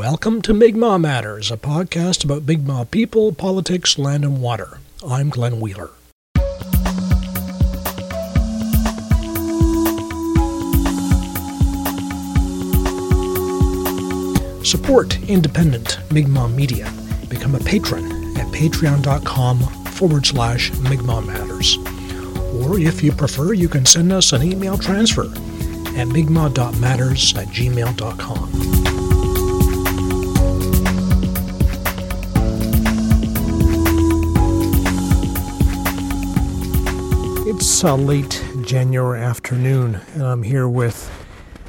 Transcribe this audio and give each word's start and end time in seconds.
Welcome 0.00 0.40
to 0.42 0.54
Mi'kmaq 0.54 0.98
Matters, 0.98 1.50
a 1.50 1.58
podcast 1.58 2.24
about 2.24 2.44
Mi'kmaq 2.44 2.90
people, 2.90 3.34
politics, 3.34 3.98
land, 3.98 4.24
and 4.24 4.40
water. 4.40 4.78
I'm 5.06 5.28
Glenn 5.28 5.60
Wheeler. 5.60 5.90
Support 14.64 15.18
independent 15.28 15.98
Mi'kmaq 16.10 16.54
media. 16.54 16.90
Become 17.28 17.56
a 17.56 17.60
patron 17.60 18.06
at 18.38 18.46
patreon.com 18.54 19.58
forward 19.58 20.24
slash 20.24 20.70
Mi'kmaq 20.78 21.26
Matters. 21.26 21.76
Or 22.64 22.78
if 22.80 23.02
you 23.02 23.12
prefer, 23.12 23.52
you 23.52 23.68
can 23.68 23.84
send 23.84 24.14
us 24.14 24.32
an 24.32 24.42
email 24.42 24.78
transfer 24.78 25.26
at 25.94 26.08
mi'kmaq.matters 26.08 27.36
at 27.36 27.48
gmail.com. 27.48 28.79
It's 37.80 37.88
a 37.88 37.94
late 37.94 38.44
January 38.60 39.22
afternoon, 39.22 40.02
and 40.12 40.22
I'm 40.22 40.42
here 40.42 40.68
with 40.68 41.10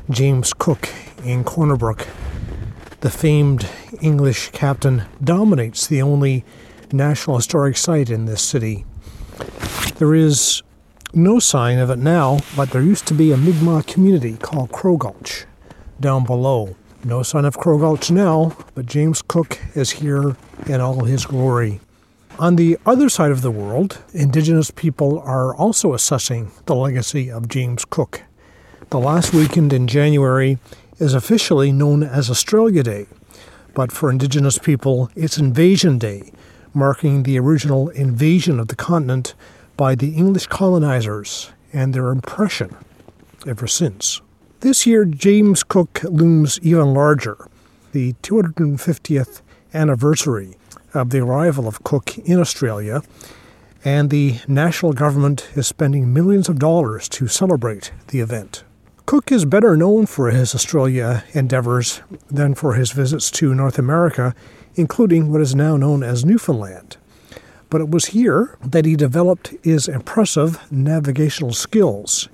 James 0.10 0.52
Cook 0.52 0.90
in 1.24 1.46
Corner 1.46 1.78
Brook. 1.78 2.06
The 3.00 3.10
famed 3.10 3.70
English 4.02 4.50
captain 4.50 5.04
dominates 5.24 5.88
the 5.88 6.02
only 6.02 6.44
National 6.92 7.38
Historic 7.38 7.78
Site 7.78 8.10
in 8.10 8.26
this 8.26 8.42
city. 8.42 8.84
There 10.00 10.14
is 10.14 10.62
no 11.14 11.40
sign 11.40 11.80
of 11.80 11.90
it 11.90 12.00
now, 12.00 12.42
but 12.58 12.72
there 12.72 12.82
used 12.82 13.08
to 13.08 13.14
be 13.14 13.32
a 13.32 13.38
Mi'kmaq 13.38 13.88
community 13.88 14.36
called 14.36 14.74
Crow 14.74 14.98
Gulch 14.98 15.46
down 16.02 16.26
below. 16.26 16.76
No 17.06 17.24
sign 17.24 17.46
of 17.46 17.58
Crow 17.58 17.80
Gulch 17.80 18.12
now, 18.12 18.58
but 18.76 18.86
James 18.86 19.22
Cook 19.22 19.60
is 19.76 19.92
here 19.92 20.36
in 20.66 20.82
all 20.82 21.06
his 21.06 21.26
glory. 21.26 21.80
On 22.42 22.56
the 22.56 22.80
other 22.88 23.08
side 23.08 23.30
of 23.30 23.44
the 23.44 23.52
world, 23.52 24.00
Indigenous 24.16 24.72
people 24.72 25.20
are 25.20 25.56
also 25.56 25.94
assessing 25.94 26.52
the 26.66 26.74
legacy 26.74 27.30
of 27.30 27.48
James 27.48 27.86
Cook. 27.86 28.24
The 28.90 28.98
last 28.98 29.32
weekend 29.32 29.72
in 29.72 29.86
January 29.86 30.58
is 30.98 31.14
officially 31.14 31.72
known 31.72 32.02
as 32.02 32.32
Australia 32.32 32.82
Day, 32.82 33.06
but 33.76 33.92
for 33.92 34.10
Indigenous 34.10 34.58
people, 34.58 35.12
it's 35.16 35.38
Invasion 35.38 36.00
Day, 36.00 36.34
marking 36.74 37.22
the 37.22 37.38
original 37.38 37.90
invasion 37.90 38.60
of 38.60 38.70
the 38.70 38.76
continent 38.76 39.36
by 39.78 39.94
the 39.94 40.16
English 40.16 40.48
colonizers 40.48 41.52
and 41.72 41.94
their 41.94 42.10
impression 42.10 42.76
ever 43.46 43.68
since. 43.68 44.20
This 44.62 44.88
year, 44.88 45.06
James 45.06 45.62
Cook 45.64 46.02
looms 46.06 46.60
even 46.64 46.96
larger. 46.96 47.38
The 47.92 48.14
250th 48.24 49.42
anniversary 49.76 50.56
of 50.94 51.10
the 51.10 51.20
arrival 51.20 51.68
of 51.68 51.84
Cook 51.84 52.18
in 52.20 52.40
Australia, 52.40 53.02
and 53.84 54.10
the 54.10 54.40
national 54.48 54.94
government 54.94 55.50
is 55.56 55.68
spending 55.68 56.14
millions 56.14 56.50
of 56.50 56.60
dollars 56.60 57.10
to 57.10 57.28
celebrate 57.28 57.92
the 58.10 58.20
event. 58.20 58.64
Cook 59.06 59.32
is 59.32 59.44
better 59.46 59.76
known 59.76 60.06
for 60.06 60.30
his 60.30 60.56
Australia 60.56 61.24
endeavors 61.34 62.02
than 62.30 62.54
for 62.54 62.76
his 62.76 62.92
visits 62.92 63.32
to 63.32 63.54
North 63.54 63.78
America, 63.80 64.36
including 64.76 65.32
what 65.32 65.42
is 65.42 65.56
now 65.56 65.76
known 65.76 66.04
as 66.04 66.24
Newfoundland. 66.24 66.98
But 67.70 67.82
it 67.82 67.90
was 67.90 68.08
here 68.08 68.58
that 68.64 68.86
he 68.86 68.96
developed 68.96 69.54
his 69.64 69.88
impressive 69.88 70.60
navigational 70.72 71.54
skills. 71.54 72.30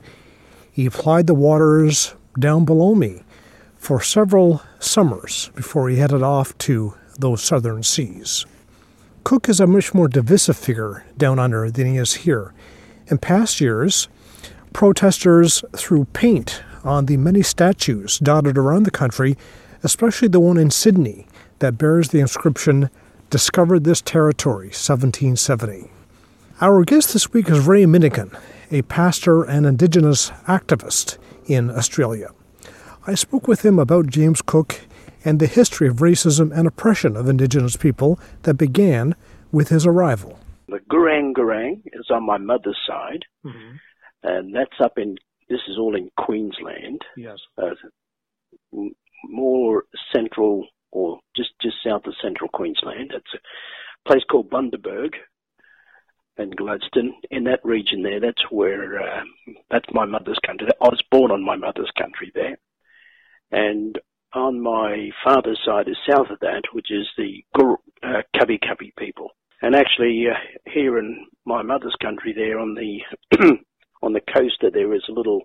He 0.71 0.85
applied 0.85 1.27
the 1.27 1.33
waters 1.33 2.13
down 2.37 2.65
below 2.65 2.93
me 2.93 3.23
for 3.77 4.01
several 4.01 4.61
summers 4.79 5.49
before 5.55 5.89
he 5.89 5.97
headed 5.97 6.21
off 6.21 6.57
to 6.59 6.93
those 7.17 7.41
southern 7.41 7.83
seas. 7.83 8.45
Cook 9.23 9.49
is 9.49 9.59
a 9.59 9.67
much 9.67 9.93
more 9.93 10.07
divisive 10.07 10.57
figure 10.57 11.05
down 11.17 11.39
under 11.39 11.69
than 11.69 11.87
he 11.87 11.97
is 11.97 12.13
here. 12.13 12.53
In 13.07 13.17
past 13.17 13.59
years, 13.59 14.07
protesters 14.73 15.63
threw 15.75 16.05
paint 16.05 16.61
on 16.83 17.05
the 17.05 17.17
many 17.17 17.41
statues 17.41 18.19
dotted 18.19 18.57
around 18.57 18.83
the 18.83 18.91
country, 18.91 19.37
especially 19.83 20.27
the 20.27 20.39
one 20.39 20.57
in 20.57 20.71
Sydney 20.71 21.27
that 21.59 21.77
bears 21.77 22.09
the 22.09 22.19
inscription 22.19 22.89
Discovered 23.29 23.83
This 23.83 24.01
Territory, 24.01 24.67
1770. 24.67 25.91
Our 26.61 26.85
guest 26.85 27.11
this 27.11 27.33
week 27.33 27.49
is 27.49 27.67
Ray 27.67 27.83
Minikin, 27.83 28.33
a 28.71 28.81
pastor 28.83 29.43
and 29.43 29.65
Indigenous 29.65 30.29
activist 30.47 31.17
in 31.45 31.69
Australia. 31.69 32.29
I 33.05 33.15
spoke 33.15 33.47
with 33.47 33.65
him 33.65 33.79
about 33.79 34.07
James 34.07 34.41
Cook 34.41 34.81
and 35.27 35.39
the 35.39 35.47
history 35.47 35.89
of 35.89 35.97
racism 35.97 36.57
and 36.57 36.65
oppression 36.65 37.17
of 37.17 37.27
Indigenous 37.27 37.75
people 37.75 38.17
that 38.43 38.53
began 38.53 39.13
with 39.51 39.67
his 39.67 39.85
arrival. 39.85 40.39
The 40.69 40.79
Gurang 40.89 41.33
Gurang 41.33 41.81
is 41.87 42.07
on 42.09 42.25
my 42.25 42.37
mother's 42.37 42.79
side, 42.87 43.25
mm-hmm. 43.45 43.75
and 44.23 44.55
that's 44.55 44.79
up 44.79 44.97
in, 44.97 45.17
this 45.49 45.59
is 45.67 45.77
all 45.77 45.97
in 45.97 46.09
Queensland. 46.17 47.01
Yes. 47.17 47.39
Uh, 47.57 47.71
more 49.25 49.83
central, 50.15 50.67
or 50.91 51.19
just, 51.35 51.49
just 51.61 51.75
south 51.85 52.05
of 52.05 52.13
central 52.21 52.49
Queensland. 52.49 53.11
It's 53.13 53.33
a 53.33 54.09
place 54.09 54.23
called 54.31 54.49
Bundaberg 54.49 55.15
and 56.37 56.55
Gladstone. 56.55 57.15
In 57.31 57.43
that 57.45 57.65
region 57.65 58.01
there, 58.01 58.21
that's 58.21 58.49
where, 58.49 59.01
uh, 59.01 59.23
that's 59.69 59.91
my 59.91 60.05
mother's 60.05 60.39
country. 60.45 60.67
I 60.81 60.87
was 60.87 61.03
born 61.11 61.31
on 61.31 61.43
my 61.43 61.57
mother's 61.57 61.91
country 61.97 62.31
there. 62.33 62.57
And 63.51 63.99
on 64.33 64.61
my 64.61 65.09
father's 65.23 65.59
side 65.65 65.87
is 65.87 65.97
south 66.09 66.29
of 66.29 66.39
that, 66.39 66.63
which 66.73 66.91
is 66.91 67.07
the 67.17 67.43
uh, 68.03 68.21
Kabi 68.35 68.95
people. 68.97 69.31
And 69.61 69.75
actually, 69.75 70.25
uh, 70.29 70.35
here 70.71 70.99
in 70.99 71.25
my 71.45 71.63
mother's 71.63 71.95
country, 72.01 72.33
there 72.35 72.59
on 72.59 72.75
the 72.75 72.99
on 74.01 74.13
the 74.13 74.21
coast, 74.21 74.61
there 74.61 74.93
is 74.93 75.03
a 75.09 75.13
little 75.13 75.41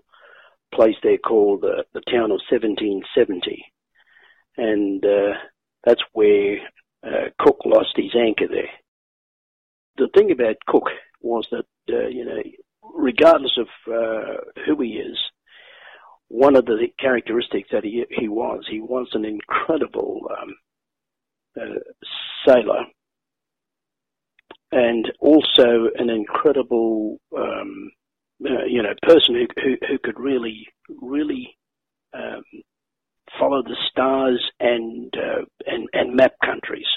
place 0.75 0.97
there 1.03 1.19
called 1.19 1.65
uh, 1.65 1.83
the 1.95 2.03
town 2.11 2.31
of 2.31 2.41
1770, 2.51 3.65
and 4.57 5.05
uh, 5.05 5.35
that's 5.85 6.03
where 6.13 6.59
uh, 7.03 7.31
Cook 7.39 7.61
lost 7.65 7.97
his 7.97 8.15
anchor 8.15 8.49
there. 8.49 8.71
The 9.97 10.09
thing 10.17 10.31
about 10.31 10.57
Cook 10.67 10.89
was 11.21 11.47
that 11.51 11.65
uh, 11.89 12.09
you 12.09 12.25
know, 12.25 12.43
regardless 12.95 13.59
of 13.59 13.69
uh, 13.91 14.37
who 14.67 14.81
he 14.83 14.91
is, 14.91 15.19
one 16.33 16.57
of 16.57 16.65
the 16.65 16.89
characteristics 16.99 17.69
that 17.73 17.85
he 17.85 18.05
he 18.09 18.27
was 18.27 18.65
he 18.71 18.81
was 18.81 19.07
an 19.13 19.27
incredible 19.27 20.23
um, 20.31 20.55
uh, 21.61 21.79
sailor 22.49 22.85
and 24.73 25.13
also 25.21 25.91
an 25.95 26.09
incredible 26.09 27.19
um, 27.37 27.91
uh, 28.47 28.65
you 28.67 28.83
know 28.83 28.95
person 29.03 29.35
who, 29.35 29.47
who, 29.63 29.77
who 29.87 29.99
could 30.03 30.19
really 30.19 30.67
really 31.03 31.55
um, 32.15 32.43
follow 33.39 33.63
the 33.63 33.77
stars 33.91 34.43
and 34.59 35.13
uh, 35.15 35.45
and 35.67 35.87
and 35.93 36.17
map 36.17 36.33
countries. 36.43 36.89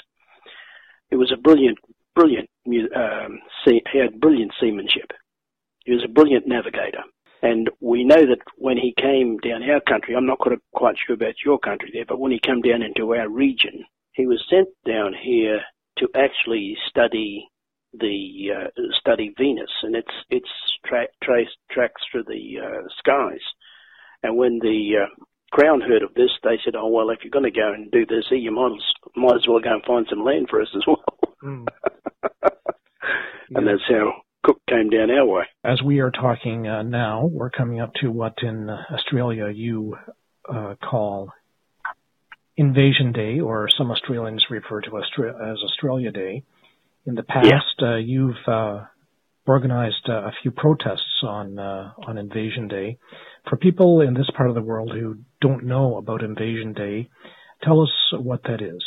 It 1.10 1.16
was 1.16 1.30
a 1.30 1.40
brilliant 1.40 1.76
brilliant 2.14 2.48
um, 2.66 3.38
he 3.66 3.98
had 3.98 4.18
brilliant 4.18 4.52
seamanship. 4.58 5.10
He 5.84 5.92
was 5.92 6.04
a 6.04 6.12
brilliant 6.12 6.48
navigator. 6.48 7.04
And 7.46 7.70
we 7.78 8.02
know 8.02 8.26
that 8.26 8.42
when 8.56 8.76
he 8.76 8.92
came 9.00 9.38
down 9.38 9.62
our 9.70 9.80
country, 9.80 10.16
I'm 10.16 10.26
not 10.26 10.40
quite 10.74 10.96
sure 11.06 11.14
about 11.14 11.34
your 11.44 11.60
country 11.60 11.90
there, 11.92 12.04
but 12.04 12.18
when 12.18 12.32
he 12.32 12.40
came 12.40 12.60
down 12.60 12.82
into 12.82 13.14
our 13.14 13.28
region, 13.28 13.84
he 14.14 14.26
was 14.26 14.44
sent 14.50 14.66
down 14.84 15.14
here 15.14 15.60
to 15.98 16.08
actually 16.16 16.76
study 16.88 17.48
the 17.92 18.50
uh, 18.52 18.68
study 18.98 19.32
Venus 19.38 19.70
and 19.84 19.94
its 19.94 20.10
its 20.28 20.48
tra- 20.84 21.06
trace 21.22 21.54
tracks 21.70 22.02
through 22.10 22.24
the 22.24 22.58
uh, 22.60 22.82
skies. 22.98 23.44
And 24.24 24.36
when 24.36 24.58
the 24.58 25.04
uh, 25.04 25.24
Crown 25.52 25.80
heard 25.80 26.02
of 26.02 26.14
this, 26.14 26.32
they 26.42 26.58
said, 26.64 26.74
"Oh 26.74 26.88
well, 26.88 27.10
if 27.10 27.20
you're 27.22 27.30
going 27.30 27.44
to 27.44 27.60
go 27.60 27.72
and 27.72 27.92
do 27.92 28.04
this, 28.04 28.24
you 28.30 28.50
might 28.50 28.72
as, 28.74 29.12
might 29.14 29.36
as 29.36 29.46
well 29.46 29.60
go 29.60 29.72
and 29.72 29.84
find 29.84 30.04
some 30.10 30.24
land 30.24 30.48
for 30.50 30.60
us 30.60 30.74
as 30.74 30.82
well." 30.84 31.04
Mm. 31.44 31.66
and 33.54 33.68
that's 33.68 33.88
how 33.88 34.14
Cook 34.46 34.60
came 34.70 34.90
down 34.90 35.10
our 35.10 35.26
way. 35.26 35.42
As 35.64 35.82
we 35.82 35.98
are 35.98 36.12
talking 36.12 36.68
uh, 36.68 36.82
now, 36.82 37.26
we're 37.26 37.50
coming 37.50 37.80
up 37.80 37.92
to 37.94 38.12
what 38.12 38.34
in 38.42 38.70
Australia 38.70 39.48
you 39.52 39.96
uh, 40.48 40.76
call 40.88 41.32
Invasion 42.56 43.10
Day, 43.10 43.40
or 43.40 43.68
some 43.76 43.90
Australians 43.90 44.46
refer 44.48 44.82
to 44.82 44.98
as 44.98 45.58
Australia 45.64 46.12
Day. 46.12 46.44
In 47.06 47.16
the 47.16 47.24
past, 47.24 47.50
yeah. 47.80 47.94
uh, 47.94 47.96
you've 47.96 48.36
uh, 48.46 48.84
organized 49.46 50.08
uh, 50.08 50.12
a 50.12 50.32
few 50.40 50.52
protests 50.52 51.24
on 51.24 51.58
uh, 51.58 51.90
on 52.06 52.16
Invasion 52.16 52.68
Day. 52.68 52.98
For 53.50 53.56
people 53.56 54.00
in 54.00 54.14
this 54.14 54.30
part 54.36 54.48
of 54.48 54.54
the 54.54 54.62
world 54.62 54.92
who 54.92 55.16
don't 55.40 55.64
know 55.64 55.96
about 55.96 56.22
Invasion 56.22 56.72
Day, 56.72 57.08
tell 57.64 57.82
us 57.82 57.90
what 58.12 58.44
that 58.44 58.62
is. 58.62 58.84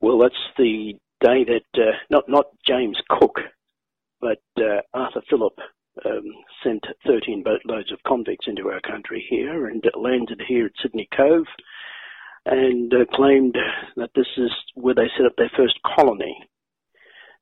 Well, 0.00 0.20
that's 0.20 0.34
the 0.56 0.94
day 1.20 1.44
that 1.44 1.80
uh, 1.80 1.92
not 2.10 2.28
not 2.28 2.46
James 2.66 2.98
Cook, 3.08 3.40
but 4.20 4.42
uh, 4.58 4.80
Arthur 4.94 5.22
Phillip 5.28 5.58
um, 6.04 6.24
sent 6.62 6.84
13 7.06 7.42
boatloads 7.42 7.92
of 7.92 8.02
convicts 8.06 8.46
into 8.46 8.68
our 8.68 8.80
country 8.80 9.24
here 9.28 9.66
and 9.66 9.82
landed 9.94 10.42
here 10.46 10.66
at 10.66 10.72
Sydney 10.82 11.08
Cove. 11.16 11.46
and 12.44 12.92
uh, 12.92 13.04
claimed 13.14 13.56
that 13.96 14.10
this 14.14 14.28
is 14.36 14.50
where 14.74 14.94
they 14.94 15.10
set 15.16 15.26
up 15.26 15.36
their 15.36 15.50
first 15.56 15.78
colony. 15.82 16.36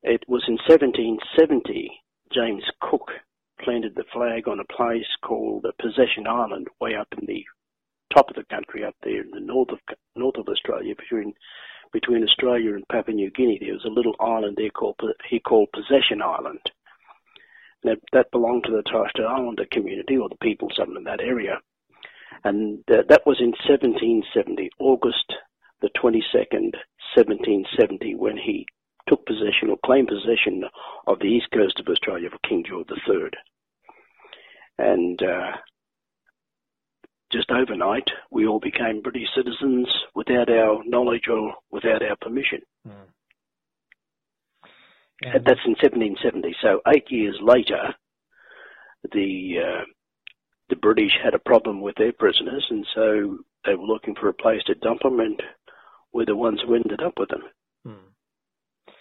It 0.03 0.23
was 0.29 0.45
in 0.49 0.55
1770 0.69 1.91
James 2.33 2.65
Cook 2.81 3.11
planted 3.63 3.95
the 3.95 4.05
flag 4.13 4.49
on 4.49 4.61
a 4.61 4.73
place 4.73 5.07
called 5.23 5.67
Possession 5.81 6.27
Island, 6.27 6.69
way 6.81 6.95
up 6.95 7.09
in 7.19 7.27
the 7.27 7.45
top 8.13 8.29
of 8.29 8.37
the 8.37 8.45
country, 8.45 8.85
up 8.85 8.97
there 9.03 9.23
in 9.23 9.31
the 9.31 9.41
north 9.41 9.71
of 9.71 9.79
north 10.17 10.37
of 10.37 10.49
Australia, 10.49 10.95
between 10.97 11.35
between 11.95 12.25
Australia 12.25 12.75
and 12.75 12.87
Papua 12.89 13.15
New 13.15 13.31
Guinea. 13.31 13.59
There 13.61 13.73
was 13.73 13.87
a 13.87 13.89
little 13.89 14.17
island 14.19 14.57
there 14.59 14.69
called 14.69 15.01
he 15.31 15.39
called 15.39 15.69
Possession 15.73 16.21
Island. 16.21 16.61
That, 17.85 17.99
that 18.13 18.33
belonged 18.33 18.65
to 18.65 18.73
the 18.73 18.83
Torres 18.83 19.11
Strait 19.11 19.27
Islander 19.27 19.67
community 19.71 20.17
or 20.17 20.29
the 20.29 20.43
people 20.43 20.69
something 20.75 20.97
in 20.97 21.05
that 21.05 21.21
area. 21.21 21.61
And 22.43 22.81
uh, 22.91 23.03
that 23.09 23.27
was 23.27 23.39
in 23.41 23.53
1770, 23.69 24.71
August 24.79 25.33
the 25.83 25.91
22nd, 25.91 26.73
1770, 27.15 28.15
when 28.15 28.39
he 28.39 28.67
took 29.07 29.27
possession 29.27 29.69
or 29.69 29.77
claimed 29.85 30.09
possession 30.09 30.65
of 31.07 31.19
the 31.19 31.27
east 31.27 31.49
coast 31.53 31.79
of 31.79 31.87
Australia 31.89 32.31
for 32.31 32.39
King 32.49 32.65
George 32.67 32.89
III. 32.91 33.31
And 34.79 35.23
uh, 35.23 35.53
just 37.35 37.51
overnight, 37.51 38.09
we 38.31 38.47
all 38.47 38.61
became 38.61 39.03
British 39.03 39.29
citizens 39.37 39.89
without 40.15 40.49
our 40.49 40.83
knowledge 40.85 41.25
or 41.29 41.55
without 41.71 42.03
our 42.03 42.17
permission. 42.21 42.61
Mm. 42.87 43.09
And 45.23 45.45
that's 45.45 45.61
in 45.65 45.77
1770. 45.81 46.55
So 46.63 46.81
eight 46.95 47.11
years 47.11 47.39
later, 47.43 47.95
the 49.13 49.55
uh, 49.65 49.85
the 50.69 50.77
British 50.77 51.13
had 51.23 51.35
a 51.35 51.39
problem 51.39 51.81
with 51.81 51.95
their 51.97 52.13
prisoners, 52.13 52.67
and 52.71 52.87
so 52.95 53.39
they 53.65 53.75
were 53.75 53.87
looking 53.87 54.15
for 54.15 54.29
a 54.29 54.35
place 54.35 54.63
to 54.67 54.75
dump 54.75 55.03
them, 55.03 55.21
and 55.21 55.41
we're 56.13 56.27
the 56.27 56.37
ones 56.37 56.61
who 56.65 56.75
ended 56.75 57.03
up 57.03 57.15
with 57.19 57.29
them. 57.29 57.43
Hmm. 57.85 58.95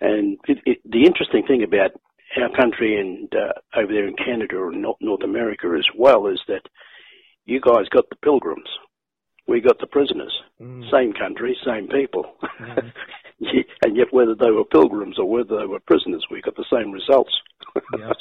And 0.00 0.38
it, 0.46 0.58
it, 0.66 0.78
the 0.84 1.04
interesting 1.04 1.44
thing 1.46 1.62
about 1.62 1.92
our 2.40 2.54
country 2.54 3.00
and 3.00 3.32
uh, 3.34 3.52
over 3.78 3.92
there 3.92 4.06
in 4.06 4.16
Canada 4.16 4.56
or 4.56 4.72
North 4.72 5.22
America 5.24 5.68
as 5.78 5.86
well 5.96 6.26
is 6.26 6.40
that 6.48 6.62
you 7.46 7.60
guys 7.60 7.88
got 7.90 8.08
the 8.10 8.16
pilgrims, 8.16 8.68
we 9.48 9.60
got 9.60 9.78
the 9.78 9.86
prisoners. 9.86 10.34
Mm. 10.60 10.90
Same 10.90 11.12
country, 11.12 11.56
same 11.64 11.88
people. 11.88 12.34
Mm. 13.38 13.64
and 13.82 13.94
yet, 13.94 14.06
whether 14.12 14.34
they 14.34 14.50
were 14.50 14.64
pilgrims 14.64 15.18
or 15.18 15.28
whether 15.28 15.58
they 15.58 15.66
were 15.66 15.78
prisoners, 15.80 16.24
we 16.30 16.40
got 16.40 16.56
the 16.56 16.64
same 16.72 16.90
results. 16.90 17.30
yes. 17.98 18.14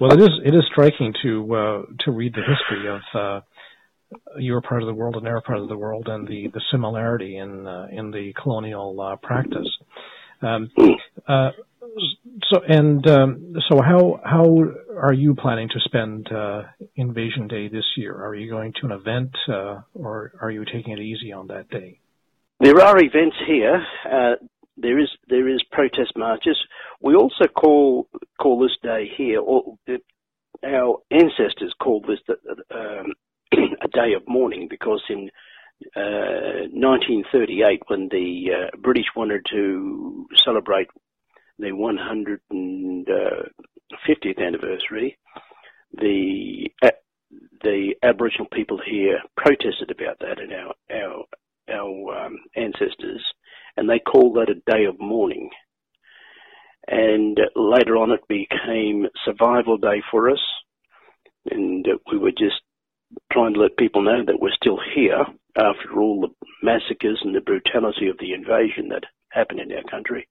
Well, 0.00 0.12
it 0.12 0.20
is 0.20 0.30
it 0.44 0.54
is 0.54 0.62
striking 0.70 1.12
to 1.22 1.54
uh, 1.54 1.82
to 2.04 2.12
read 2.12 2.32
the 2.32 2.42
history 2.42 2.88
of 2.88 3.00
uh, 3.12 3.40
your 4.38 4.60
part 4.60 4.82
of 4.82 4.86
the 4.86 4.94
world 4.94 5.16
and 5.16 5.26
our 5.26 5.40
part 5.40 5.58
of 5.58 5.68
the 5.68 5.76
world, 5.76 6.06
and 6.08 6.28
the, 6.28 6.46
the 6.54 6.60
similarity 6.70 7.38
in 7.38 7.66
uh, 7.66 7.88
in 7.90 8.12
the 8.12 8.32
colonial 8.40 9.00
uh, 9.00 9.16
practice. 9.16 9.66
Um, 10.42 10.70
uh, 11.26 11.50
so 12.52 12.60
and 12.68 13.06
um, 13.08 13.54
so, 13.68 13.80
how 13.80 14.20
how 14.24 14.44
are 15.00 15.12
you 15.12 15.34
planning 15.34 15.68
to 15.70 15.80
spend 15.80 16.30
uh, 16.30 16.62
Invasion 16.96 17.48
Day 17.48 17.68
this 17.68 17.84
year? 17.96 18.14
Are 18.14 18.34
you 18.34 18.50
going 18.50 18.72
to 18.80 18.86
an 18.86 18.92
event, 18.92 19.34
or 19.94 20.32
are 20.40 20.50
you 20.50 20.64
taking 20.64 20.92
it 20.92 21.00
easy 21.00 21.32
on 21.32 21.46
that 21.48 21.70
day? 21.70 22.00
There 22.60 22.80
are 22.80 22.96
events 22.98 23.36
here. 23.46 23.82
Uh, 24.04 24.34
there 24.76 24.98
is 24.98 25.08
there 25.28 25.48
is 25.48 25.62
protest 25.70 26.12
marches. 26.16 26.58
We 27.00 27.14
also 27.14 27.44
call 27.46 28.08
call 28.40 28.60
this 28.60 28.76
day 28.82 29.10
here, 29.16 29.40
or 29.40 29.76
our 30.64 30.98
ancestors 31.10 31.74
called 31.82 32.06
this 32.06 32.20
um, 32.70 33.14
a 33.52 33.88
day 33.88 34.12
of 34.14 34.22
mourning 34.28 34.68
because 34.68 35.02
in 35.08 35.30
uh, 35.96 36.68
1938, 36.70 37.82
when 37.88 38.08
the 38.10 38.50
uh, 38.52 38.76
British 38.78 39.06
wanted 39.16 39.44
to 39.50 40.26
celebrate 40.44 40.88
their 41.62 41.74
150th 41.74 42.38
uh, 43.10 44.40
anniversary, 44.40 45.18
the 45.94 46.68
uh, 46.82 46.90
the 47.62 47.94
Aboriginal 48.02 48.46
people 48.52 48.78
here 48.84 49.20
protested 49.36 49.90
about 49.90 50.18
that, 50.20 50.40
and 50.40 50.52
our 50.52 50.74
our 50.90 51.24
our 51.70 52.26
um, 52.26 52.38
ancestors, 52.56 53.24
and 53.76 53.88
they 53.88 53.98
called 53.98 54.36
that 54.36 54.50
a 54.50 54.70
day 54.70 54.84
of 54.84 54.98
mourning. 55.00 55.50
And 56.88 57.38
later 57.54 57.96
on, 57.96 58.10
it 58.10 58.26
became 58.28 59.06
Survival 59.24 59.78
Day 59.78 60.02
for 60.10 60.30
us, 60.30 60.40
and 61.50 61.86
we 62.10 62.18
were 62.18 62.32
just 62.32 62.60
trying 63.32 63.54
to 63.54 63.60
let 63.60 63.76
people 63.76 64.02
know 64.02 64.24
that 64.26 64.40
we're 64.40 64.50
still 64.54 64.78
here 64.94 65.24
after 65.56 66.00
all 66.00 66.20
the 66.22 66.46
massacres 66.62 67.20
and 67.22 67.34
the 67.34 67.40
brutality 67.40 68.08
of 68.08 68.18
the 68.18 68.32
invasion 68.32 68.88
that 68.88 69.04
happened 69.30 69.60
in 69.60 69.72
our 69.72 69.84
country. 69.84 70.26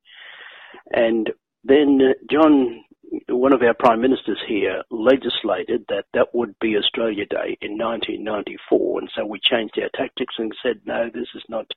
And 0.91 1.29
then 1.63 1.99
uh, 2.01 2.13
John, 2.31 2.83
one 3.29 3.53
of 3.53 3.61
our 3.61 3.73
prime 3.73 4.01
ministers 4.01 4.39
here, 4.47 4.83
legislated 4.89 5.85
that 5.89 6.05
that 6.13 6.33
would 6.33 6.55
be 6.59 6.77
Australia 6.77 7.25
Day 7.25 7.57
in 7.61 7.77
1994, 7.77 8.99
and 8.99 9.09
so 9.15 9.25
we 9.25 9.39
changed 9.43 9.79
our 9.81 9.89
tactics 9.95 10.35
and 10.37 10.51
said, 10.63 10.81
no, 10.85 11.09
this 11.13 11.27
is 11.35 11.43
not 11.49 11.67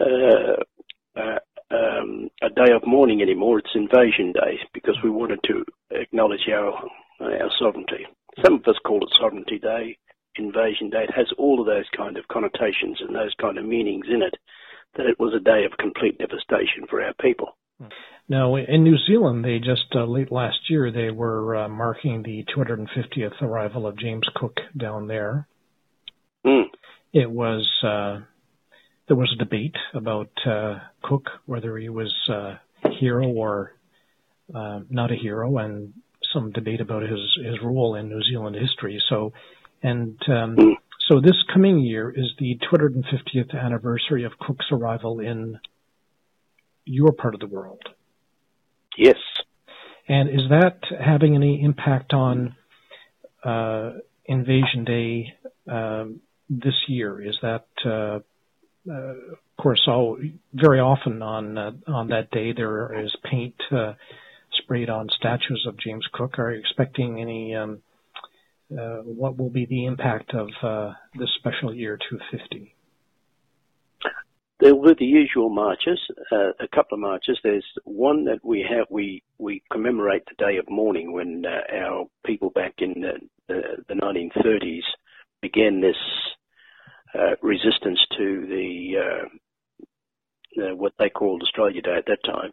uh, 0.00 0.56
uh, 1.16 1.38
um, 1.70 2.28
a 2.42 2.50
day 2.50 2.72
of 2.74 2.86
mourning 2.86 3.22
anymore. 3.22 3.58
It's 3.58 3.74
Invasion 3.74 4.32
Day 4.32 4.58
because 4.74 4.96
we 5.02 5.10
wanted 5.10 5.40
to 5.44 5.64
acknowledge 5.90 6.48
our 6.52 6.74
our 7.20 7.50
sovereignty. 7.58 8.06
Some 8.44 8.54
of 8.54 8.66
us 8.66 8.78
call 8.84 9.02
it 9.02 9.14
Sovereignty 9.18 9.58
Day, 9.58 9.96
Invasion 10.36 10.90
Day. 10.90 11.04
It 11.04 11.14
has 11.14 11.28
all 11.38 11.60
of 11.60 11.66
those 11.66 11.86
kind 11.96 12.16
of 12.16 12.26
connotations 12.28 12.98
and 13.00 13.14
those 13.14 13.34
kind 13.40 13.58
of 13.58 13.64
meanings 13.64 14.06
in 14.08 14.22
it. 14.22 14.34
That 14.96 15.06
it 15.06 15.18
was 15.18 15.32
a 15.34 15.40
day 15.40 15.64
of 15.64 15.78
complete 15.78 16.18
devastation 16.18 16.86
for 16.88 17.02
our 17.02 17.14
people. 17.20 17.56
Now, 18.28 18.56
in 18.56 18.84
New 18.84 18.96
Zealand, 19.06 19.44
they 19.44 19.58
just 19.58 19.86
uh, 19.94 20.04
late 20.04 20.30
last 20.32 20.70
year 20.70 20.90
they 20.90 21.10
were 21.10 21.56
uh, 21.56 21.68
marking 21.68 22.22
the 22.22 22.44
250th 22.56 23.42
arrival 23.42 23.86
of 23.86 23.98
James 23.98 24.26
Cook 24.34 24.58
down 24.76 25.06
there. 25.06 25.48
Mm. 26.46 26.64
It 27.12 27.30
was 27.30 27.68
uh, 27.82 28.20
there 29.08 29.16
was 29.16 29.32
a 29.34 29.44
debate 29.44 29.76
about 29.92 30.30
uh, 30.46 30.78
Cook 31.02 31.28
whether 31.46 31.76
he 31.76 31.88
was 31.88 32.14
uh, 32.28 32.56
a 32.84 32.90
hero 32.98 33.28
or 33.28 33.74
uh, 34.54 34.80
not 34.88 35.10
a 35.10 35.16
hero, 35.16 35.58
and 35.58 35.92
some 36.32 36.52
debate 36.52 36.80
about 36.80 37.02
his 37.02 37.20
his 37.44 37.56
role 37.62 37.96
in 37.96 38.08
New 38.08 38.22
Zealand 38.22 38.56
history. 38.56 39.02
So, 39.08 39.32
and 39.82 40.16
um, 40.28 40.56
mm. 40.56 40.74
so 41.08 41.20
this 41.20 41.36
coming 41.52 41.80
year 41.80 42.10
is 42.10 42.32
the 42.38 42.58
250th 42.72 43.54
anniversary 43.54 44.24
of 44.24 44.38
Cook's 44.38 44.66
arrival 44.72 45.20
in 45.20 45.58
your 46.84 47.12
part 47.12 47.34
of 47.34 47.40
the 47.40 47.46
world. 47.46 47.82
Yes. 48.96 49.16
And 50.08 50.28
is 50.28 50.48
that 50.50 50.78
having 51.02 51.34
any 51.34 51.62
impact 51.62 52.12
on 52.12 52.56
uh, 53.44 53.92
Invasion 54.26 54.84
Day 54.84 55.34
um, 55.70 56.20
this 56.50 56.74
year? 56.88 57.20
Is 57.20 57.36
that, 57.42 57.66
uh, 57.84 58.18
uh, 58.90 58.92
of 58.92 59.38
course, 59.60 59.82
all 59.86 60.18
very 60.52 60.80
often 60.80 61.22
on 61.22 61.56
uh, 61.56 61.70
on 61.86 62.08
that 62.08 62.30
day 62.30 62.52
there 62.52 63.04
is 63.04 63.14
paint 63.22 63.54
uh, 63.70 63.94
sprayed 64.52 64.90
on 64.90 65.08
statues 65.16 65.64
of 65.68 65.78
James 65.78 66.06
Cook. 66.12 66.38
Are 66.38 66.52
you 66.52 66.60
expecting 66.60 67.20
any? 67.20 67.54
Um, 67.54 67.80
uh, 68.72 69.02
what 69.02 69.36
will 69.36 69.50
be 69.50 69.66
the 69.66 69.84
impact 69.84 70.32
of 70.34 70.48
uh 70.62 70.94
this 71.18 71.28
special 71.38 71.74
year 71.74 71.98
250? 72.08 72.74
There 74.62 74.76
were 74.76 74.94
the 74.94 75.04
usual 75.04 75.48
marches, 75.48 75.98
uh, 76.30 76.52
a 76.60 76.68
couple 76.72 76.94
of 76.94 77.00
marches. 77.00 77.36
There's 77.42 77.66
one 77.82 78.26
that 78.26 78.44
we 78.44 78.64
have, 78.70 78.86
we, 78.90 79.24
we 79.36 79.60
commemorate 79.72 80.22
the 80.26 80.36
day 80.36 80.56
of 80.58 80.70
mourning 80.70 81.12
when 81.12 81.44
uh, 81.44 81.62
our 81.76 82.04
people 82.24 82.50
back 82.50 82.74
in 82.78 83.00
the, 83.00 83.14
the, 83.48 83.62
the 83.88 83.94
1930s 83.94 84.84
began 85.40 85.80
this 85.80 85.96
uh, 87.12 87.34
resistance 87.42 87.98
to 88.16 88.46
the, 88.46 88.94
uh, 90.62 90.76
what 90.76 90.92
they 90.96 91.10
called 91.10 91.42
Australia 91.42 91.82
Day 91.82 91.96
at 91.96 92.06
that 92.06 92.22
time. 92.24 92.52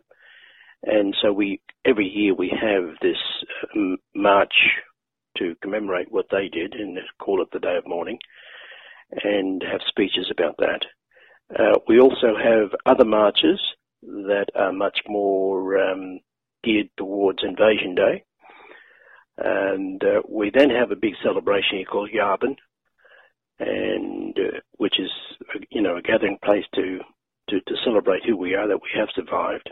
And 0.81 1.15
so 1.21 1.31
we, 1.31 1.61
every 1.85 2.07
year 2.07 2.33
we 2.33 2.49
have 2.49 2.85
this 3.03 3.21
um, 3.75 3.97
march 4.15 4.55
to 5.37 5.53
commemorate 5.61 6.11
what 6.11 6.25
they 6.31 6.47
did 6.47 6.73
and 6.73 6.97
call 7.19 7.43
it 7.43 7.49
the 7.53 7.59
Day 7.59 7.77
of 7.77 7.85
Mourning 7.85 8.17
and 9.11 9.61
have 9.61 9.81
speeches 9.87 10.31
about 10.31 10.57
that. 10.57 10.81
Uh, 11.57 11.79
we 11.87 11.99
also 11.99 12.35
have 12.37 12.69
other 12.85 13.05
marches 13.05 13.59
that 14.03 14.47
are 14.55 14.71
much 14.71 14.99
more 15.07 15.77
um, 15.79 16.19
geared 16.63 16.89
towards 16.97 17.39
Invasion 17.43 17.95
Day. 17.95 18.23
And 19.37 20.03
uh, 20.03 20.21
we 20.27 20.51
then 20.53 20.69
have 20.69 20.91
a 20.91 20.95
big 20.95 21.13
celebration 21.23 21.77
here 21.77 21.85
called 21.85 22.09
Yabun, 22.13 22.55
and 23.59 24.37
uh, 24.37 24.59
which 24.77 24.99
is 24.99 25.09
you 25.69 25.81
know 25.81 25.97
a 25.97 26.01
gathering 26.01 26.37
place 26.43 26.65
to, 26.75 26.99
to, 27.49 27.61
to 27.61 27.75
celebrate 27.83 28.25
who 28.25 28.35
we 28.35 28.53
are, 28.53 28.67
that 28.67 28.81
we 28.81 28.89
have 28.95 29.07
survived. 29.15 29.69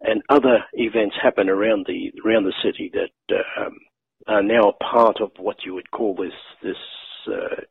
And 0.00 0.22
other 0.28 0.64
events 0.74 1.16
happen 1.20 1.48
around 1.48 1.86
the 1.86 2.12
around 2.24 2.44
the 2.44 2.54
city 2.62 2.90
that 2.94 3.36
um, 3.58 3.76
are 4.28 4.42
now 4.42 4.68
a 4.68 4.84
part 4.84 5.20
of 5.20 5.32
what 5.38 5.64
you 5.64 5.74
would 5.74 5.90
call 5.90 6.14
this 6.14 6.32
this 6.62 6.76
uh, 7.26 7.62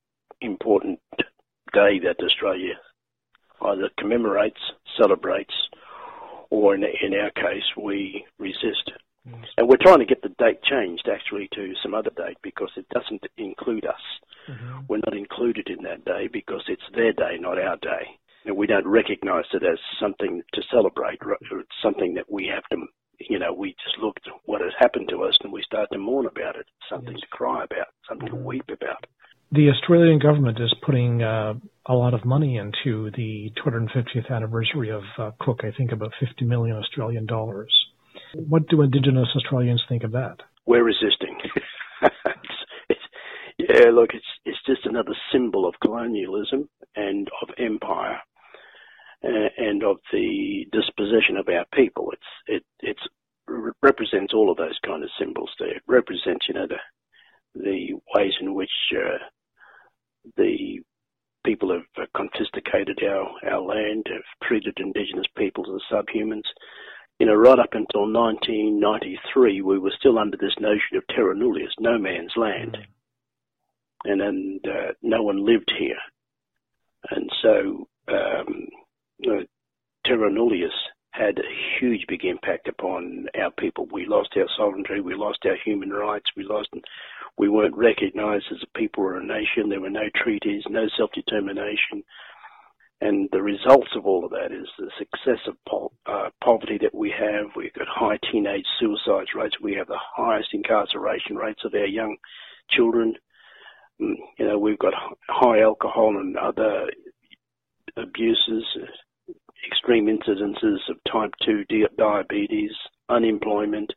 important 0.41 0.99
day 1.71 1.99
that 2.03 2.21
Australia 2.21 2.73
either 3.65 3.89
commemorates, 3.97 4.59
celebrates, 4.97 5.53
or 6.49 6.75
in, 6.75 6.83
in 6.83 7.13
our 7.15 7.31
case, 7.31 7.63
we 7.81 8.25
resist. 8.37 8.91
Yes. 9.25 9.45
And 9.57 9.67
we're 9.67 9.77
trying 9.81 9.99
to 9.99 10.05
get 10.05 10.21
the 10.21 10.35
date 10.37 10.61
changed 10.63 11.07
actually 11.11 11.47
to 11.55 11.73
some 11.81 11.93
other 11.93 12.11
date 12.15 12.37
because 12.43 12.71
it 12.75 12.85
doesn't 12.89 13.23
include 13.37 13.85
us. 13.85 14.01
Mm-hmm. 14.49 14.81
We're 14.87 14.97
not 14.97 15.15
included 15.15 15.69
in 15.69 15.83
that 15.83 16.03
day 16.03 16.27
because 16.31 16.63
it's 16.67 16.83
their 16.93 17.13
day, 17.13 17.37
not 17.39 17.57
our 17.57 17.77
day. 17.77 18.19
And 18.45 18.57
we 18.57 18.67
don't 18.67 18.87
recognize 18.87 19.45
it 19.53 19.63
as 19.63 19.79
something 19.99 20.41
to 20.53 20.61
celebrate. 20.69 21.19
It's 21.23 21.69
something 21.81 22.13
that 22.15 22.29
we 22.29 22.51
have 22.53 22.63
to, 22.71 22.85
you 23.19 23.39
know, 23.39 23.53
we 23.53 23.69
just 23.83 23.97
look 24.01 24.17
at 24.25 24.33
what 24.43 24.59
has 24.59 24.73
happened 24.77 25.07
to 25.09 25.23
us 25.23 25.37
and 25.41 25.53
we 25.53 25.63
start 25.63 25.87
to 25.93 25.97
mourn 25.97 26.25
about 26.25 26.57
it, 26.57 26.65
something 26.89 27.13
yes. 27.13 27.21
to 27.21 27.27
cry 27.27 27.63
about, 27.63 27.87
something 28.07 28.27
mm-hmm. 28.27 28.37
to 28.37 28.43
weep 28.43 28.65
about. 28.67 29.05
The 29.53 29.69
Australian 29.69 30.19
government 30.19 30.59
is 30.59 30.73
putting 30.83 31.23
uh, 31.23 31.53
a 31.85 31.93
lot 31.93 32.13
of 32.13 32.25
money 32.25 32.57
into 32.57 33.11
the 33.11 33.51
250th 33.65 34.31
anniversary 34.31 34.89
of 34.89 35.03
uh, 35.17 35.31
Cook. 35.39 35.61
I 35.63 35.71
think 35.75 35.91
about 35.91 36.13
50 36.19 36.45
million 36.45 36.77
Australian 36.77 37.25
dollars. 37.25 37.73
What 38.35 38.67
do 38.67 38.81
Indigenous 38.81 39.27
Australians 39.35 39.83
think 39.89 40.03
of 40.03 40.11
that? 40.11 40.37
We're 40.65 40.83
resisting. 40.83 41.37
it's, 42.01 42.59
it's, 42.89 42.99
yeah, 43.57 43.89
look, 43.91 44.11
it's 44.13 44.25
it's 44.45 44.59
just 44.65 44.85
another 44.85 45.15
symbol 45.31 45.67
of 45.67 45.75
colonialism 45.81 46.69
and 46.95 47.27
of 47.41 47.49
empire, 47.57 48.19
uh, 49.23 49.49
and 49.57 49.83
of 49.83 49.97
the 50.11 50.65
dispossession 50.71 51.37
of 51.37 51.47
our 51.49 51.65
people. 51.73 52.11
It's 52.13 52.31
it 52.47 52.63
it's 52.79 53.01
represents 53.81 54.33
all 54.33 54.49
of 54.49 54.57
those 54.57 54.79
kind 54.85 55.03
of 55.03 55.09
symbols 55.19 55.51
there. 55.59 55.75
It 55.75 55.83
represents, 55.87 56.47
you 56.47 56.53
know, 56.53 56.67
the 56.67 56.79
the 57.55 57.93
ways 58.15 58.33
in 58.41 58.53
which 58.53 58.71
uh, 58.95 59.17
the 60.37 60.79
people 61.43 61.71
have 61.71 62.13
confiscated 62.15 62.99
our, 63.03 63.29
our 63.51 63.61
land, 63.61 64.07
have 64.11 64.47
treated 64.47 64.77
Indigenous 64.77 65.27
peoples 65.37 65.67
as 65.73 65.97
subhumans. 65.97 66.43
You 67.19 67.27
know, 67.27 67.35
right 67.35 67.59
up 67.59 67.73
until 67.73 68.11
1993, 68.11 69.61
we 69.61 69.79
were 69.79 69.93
still 69.97 70.17
under 70.17 70.37
this 70.37 70.55
notion 70.59 70.97
of 70.97 71.07
terra 71.07 71.35
nullius, 71.35 71.73
no 71.79 71.97
man's 71.97 72.33
land. 72.35 72.77
And 74.05 74.19
then 74.19 74.59
uh, 74.65 74.93
no 75.01 75.23
one 75.23 75.45
lived 75.45 75.71
here. 75.77 75.99
And 77.11 77.29
so 77.41 77.87
um, 78.07 78.67
uh, 79.25 79.43
terra 80.05 80.31
nullius 80.31 80.73
had 81.11 81.37
a 81.37 81.79
huge 81.79 82.05
big 82.07 82.25
impact 82.25 82.67
upon 82.67 83.27
our 83.39 83.51
people. 83.51 83.87
We 83.91 84.07
lost 84.07 84.29
our 84.35 84.47
sovereignty, 84.57 84.99
we 84.99 85.13
lost 85.13 85.39
our 85.45 85.57
human 85.63 85.91
rights, 85.91 86.25
we 86.35 86.43
lost 86.43 86.69
we 87.37 87.49
weren't 87.49 87.75
recognized 87.75 88.45
as 88.51 88.63
a 88.63 88.77
people 88.77 89.03
or 89.03 89.17
a 89.17 89.25
nation. 89.25 89.69
There 89.69 89.81
were 89.81 89.89
no 89.89 90.09
treaties, 90.15 90.63
no 90.69 90.87
self-determination. 90.97 92.03
And 93.01 93.27
the 93.31 93.41
results 93.41 93.89
of 93.97 94.05
all 94.05 94.23
of 94.23 94.31
that 94.31 94.51
is 94.51 94.67
the 94.77 94.89
success 94.97 95.39
of 95.47 95.55
po- 95.67 95.91
uh, 96.05 96.29
poverty 96.41 96.77
that 96.81 96.95
we 96.95 97.09
have. 97.11 97.47
We've 97.55 97.73
got 97.73 97.87
high 97.87 98.17
teenage 98.31 98.65
suicide 98.79 99.27
rates. 99.35 99.59
We 99.61 99.73
have 99.73 99.87
the 99.87 99.99
highest 99.99 100.49
incarceration 100.53 101.35
rates 101.35 101.61
of 101.65 101.73
our 101.73 101.85
young 101.85 102.15
children. 102.69 103.15
Mm, 104.01 104.15
you 104.39 104.47
know, 104.47 104.57
we've 104.57 104.79
got 104.79 104.93
high 105.27 105.61
alcohol 105.61 106.17
and 106.17 106.37
other 106.37 106.89
abuses, 107.97 108.63
extreme 109.67 110.05
incidences 110.05 110.77
of 110.89 110.97
type 111.11 111.31
2 111.45 111.65
diabetes, 111.97 112.71
unemployment, 113.09 113.91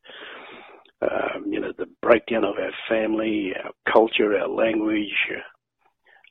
um, 1.02 1.52
you 1.52 1.60
know, 1.60 1.72
the 1.76 1.86
breakdown 2.02 2.44
of 2.44 2.56
our 2.58 2.72
family, 2.88 3.52
our 3.62 3.72
culture, 3.92 4.36
our 4.36 4.48
language, 4.48 5.14
uh, 5.30 5.40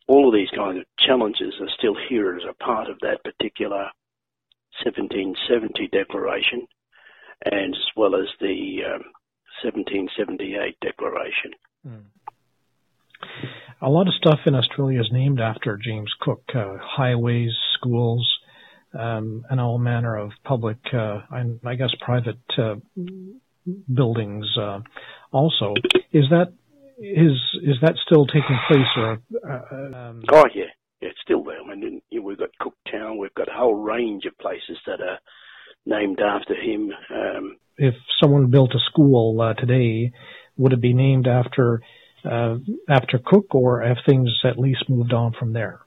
all 0.08 0.28
of 0.28 0.34
these 0.34 0.50
kinds 0.56 0.80
of 0.80 0.86
challenges 1.00 1.54
are 1.60 1.70
still 1.78 1.96
here 2.10 2.36
as 2.36 2.44
a 2.50 2.64
part 2.64 2.90
of 2.90 2.98
that 3.02 3.24
particular 3.24 3.90
1770 4.84 5.88
declaration, 5.88 6.68
and 7.46 7.74
as 7.76 7.90
well 7.96 8.16
as 8.16 8.28
the 8.40 8.80
um, 8.86 9.04
1778 9.64 10.78
declaration. 10.82 11.52
Mm. 11.88 12.06
A 13.82 13.90
lot 13.90 14.08
of 14.08 14.14
stuff 14.16 14.40
in 14.46 14.56
Australia 14.56 15.00
is 15.00 15.10
named 15.12 15.40
after 15.40 15.78
James 15.78 16.12
Cook 16.20 16.44
uh, 16.54 16.78
highways, 16.80 17.52
schools, 17.78 18.28
um, 18.98 19.46
and 19.50 19.60
all 19.60 19.78
manner 19.78 20.18
of 20.18 20.32
public, 20.44 20.78
uh, 20.94 21.22
and 21.32 21.60
I 21.66 21.76
guess 21.76 21.94
private 22.00 22.40
uh, 22.58 22.76
buildings 23.94 24.46
uh, 24.60 24.80
also. 25.32 25.74
Is 26.12 26.26
that 26.30 26.54
is 26.98 27.34
is 27.62 27.76
that 27.82 27.96
still 28.06 28.26
taking 28.26 28.58
place 28.68 28.88
or? 28.98 29.20
Uh, 29.48 30.10
um... 30.10 30.24
Oh 30.32 30.46
yeah, 30.54 30.66
yeah, 31.02 31.10
it's 31.10 31.20
still 31.22 31.44
there. 31.44 31.62
I 31.62 31.76
mean, 31.76 32.02
we've 32.24 32.38
got 32.38 32.50
Cooktown. 32.62 33.18
We've 33.18 33.34
got 33.34 33.50
a 33.50 33.58
whole 33.58 33.76
range 33.76 34.26
of 34.26 34.38
places 34.38 34.78
that 34.88 35.02
are 35.02 35.20
named 35.86 36.20
after 36.20 36.56
him. 36.56 36.92
Um, 37.14 37.58
if 37.78 37.96
someone 38.22 38.50
built 38.50 38.72
a 38.74 38.80
school 38.90 39.40
uh, 39.42 39.54
today, 39.54 40.12
would 40.58 40.74
it 40.74 40.82
be 40.82 40.94
named 40.94 41.28
after 41.28 41.82
uh, 42.24 42.58
after 42.90 43.20
Cook, 43.24 43.54
or 43.54 43.82
have 43.82 43.98
things 44.08 44.30
at 44.44 44.58
least 44.58 44.90
moved 44.90 45.14
on 45.14 45.34
from 45.38 45.54
there? 45.54 45.82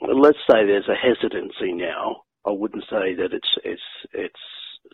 let's 0.00 0.38
say 0.50 0.66
there's 0.66 0.88
a 0.88 0.94
hesitancy 0.94 1.72
now. 1.72 2.22
I 2.46 2.50
wouldn't 2.50 2.84
say 2.84 3.14
that 3.14 3.32
it's 3.32 3.48
it's 3.64 3.82
it's 4.12 4.40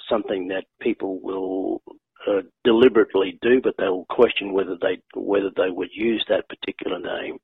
something 0.08 0.48
that 0.48 0.64
people 0.80 1.20
will 1.22 1.82
uh, 2.28 2.42
deliberately 2.64 3.38
do, 3.42 3.60
but 3.62 3.74
they'll 3.78 4.04
question 4.08 4.52
whether 4.52 4.76
they 4.80 5.00
whether 5.14 5.50
they 5.56 5.70
would 5.70 5.90
use 5.92 6.24
that 6.28 6.48
particular 6.48 6.98
name. 6.98 7.38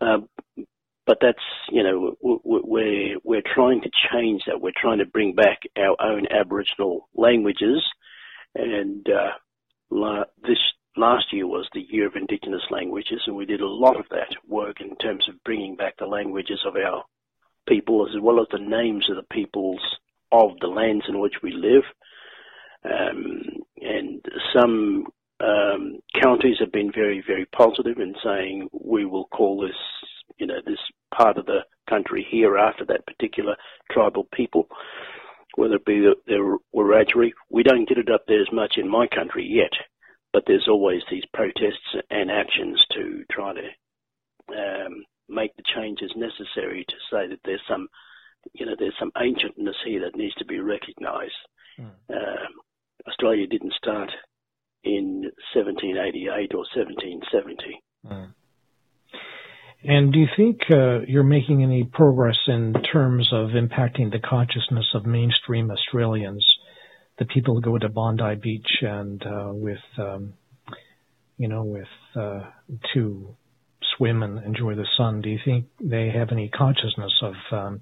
Um, 0.00 0.28
but 1.06 1.18
that's 1.20 1.38
you 1.70 1.82
know 1.82 2.16
we're 2.22 3.16
we're 3.24 3.42
trying 3.54 3.80
to 3.82 3.90
change 4.12 4.42
that. 4.46 4.60
We're 4.60 4.72
trying 4.76 4.98
to 4.98 5.06
bring 5.06 5.34
back 5.34 5.60
our 5.76 5.96
own 6.00 6.26
Aboriginal 6.30 7.08
languages, 7.14 7.82
and 8.54 9.06
uh, 9.08 9.30
la- 9.90 10.24
this 10.46 10.58
last 10.96 11.32
year 11.32 11.46
was 11.46 11.68
the 11.72 11.86
year 11.88 12.06
of 12.06 12.16
Indigenous 12.16 12.62
languages, 12.70 13.22
and 13.26 13.36
we 13.36 13.46
did 13.46 13.60
a 13.60 13.66
lot 13.66 13.98
of 13.98 14.06
that 14.10 14.28
work 14.46 14.80
in 14.80 14.96
terms 14.96 15.28
of 15.28 15.42
bringing 15.44 15.76
back 15.76 15.96
the 15.98 16.06
languages 16.06 16.60
of 16.66 16.76
our 16.76 17.04
people 17.66 18.06
as 18.06 18.20
well 18.20 18.40
as 18.40 18.46
the 18.50 18.58
names 18.58 19.08
of 19.08 19.16
the 19.16 19.34
peoples 19.34 19.80
of 20.30 20.50
the 20.60 20.66
lands 20.66 21.04
in 21.08 21.20
which 21.20 21.34
we 21.42 21.52
live. 21.52 21.84
Um, 22.84 23.42
and 23.80 24.24
some 24.54 25.06
um, 25.40 25.98
counties 26.20 26.56
have 26.60 26.72
been 26.72 26.92
very, 26.92 27.22
very 27.26 27.46
positive 27.46 27.98
in 27.98 28.14
saying 28.24 28.68
we 28.72 29.04
will 29.04 29.26
call 29.26 29.60
this, 29.60 29.76
you 30.38 30.46
know, 30.46 30.60
this 30.64 30.78
part 31.16 31.36
of 31.36 31.46
the 31.46 31.60
country 31.88 32.26
here 32.30 32.56
after 32.56 32.84
that 32.86 33.06
particular 33.06 33.56
tribal 33.90 34.26
people, 34.32 34.68
whether 35.56 35.76
it 35.76 35.84
be 35.84 36.00
the, 36.00 36.14
the 36.26 36.58
Wiradjuri. 36.74 37.32
We 37.50 37.62
don't 37.62 37.88
get 37.88 37.98
it 37.98 38.10
up 38.10 38.24
there 38.26 38.40
as 38.40 38.52
much 38.52 38.74
in 38.76 38.88
my 38.88 39.06
country 39.06 39.46
yet, 39.48 39.72
but 40.32 40.44
there's 40.46 40.68
always 40.68 41.02
these 41.10 41.24
protests 41.34 41.96
and 42.10 42.30
actions 42.30 42.80
to 42.92 43.24
try 43.30 43.52
to 43.54 43.68
um, 44.56 45.04
make 45.28 45.54
the 45.56 45.62
changes 45.74 46.12
necessary 46.16 46.84
to 46.88 46.94
say 47.10 47.28
that 47.28 47.40
there's 47.44 47.62
some, 47.68 47.88
you 48.52 48.66
know, 48.66 48.74
there's 48.78 48.96
some 48.98 49.12
ancientness 49.16 49.76
here 49.84 50.00
that 50.00 50.16
needs 50.16 50.34
to 50.36 50.44
be 50.44 50.60
recognised. 50.60 51.32
Mm. 51.78 51.90
Um, 52.10 52.52
Australia 53.08 53.46
didn't 53.46 53.72
start 53.74 54.10
in 54.84 55.30
1788 55.54 56.54
or 56.54 56.64
1770. 56.74 57.82
Mm. 58.06 58.34
And 59.84 60.12
do 60.12 60.18
you 60.20 60.28
think 60.36 60.60
uh, 60.72 61.00
you're 61.08 61.24
making 61.24 61.62
any 61.62 61.84
progress 61.84 62.38
in 62.46 62.72
terms 62.92 63.28
of 63.32 63.50
impacting 63.50 64.12
the 64.12 64.20
consciousness 64.20 64.86
of 64.94 65.06
mainstream 65.06 65.70
Australians, 65.70 66.46
the 67.18 67.24
people 67.24 67.54
who 67.54 67.60
go 67.60 67.78
to 67.78 67.88
Bondi 67.88 68.36
Beach 68.36 68.70
and 68.82 69.22
uh, 69.26 69.50
with, 69.52 69.82
um, 69.98 70.34
you 71.36 71.48
know, 71.48 71.64
with 71.64 71.88
uh, 72.14 72.44
to 72.94 73.34
swim 73.96 74.22
and 74.22 74.44
enjoy 74.44 74.74
the 74.74 74.86
sun? 74.96 75.20
Do 75.20 75.30
you 75.30 75.38
think 75.44 75.66
they 75.80 76.10
have 76.10 76.28
any 76.30 76.48
consciousness 76.48 77.12
of 77.22 77.34
um, 77.50 77.80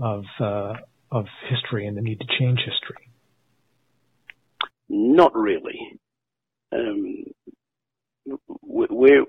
of 0.00 0.24
uh, 0.40 0.74
of 1.10 1.26
history 1.48 1.86
and 1.86 1.96
the 1.96 2.02
need 2.02 2.20
to 2.20 2.26
change 2.38 2.60
history? 2.60 3.11
Not 4.94 5.34
really. 5.34 5.98
Um, 6.70 7.24
we're 8.62 9.24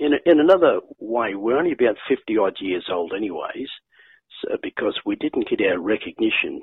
in 0.00 0.12
in 0.26 0.40
another 0.40 0.80
way. 0.98 1.36
We're 1.36 1.58
only 1.58 1.70
about 1.72 1.96
fifty 2.08 2.36
odd 2.36 2.56
years 2.58 2.88
old, 2.90 3.12
anyways, 3.16 3.68
so 4.42 4.56
because 4.60 4.98
we 5.06 5.14
didn't 5.14 5.48
get 5.48 5.60
our 5.64 5.78
recognition 5.78 6.62